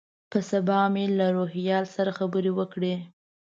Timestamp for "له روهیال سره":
1.19-2.11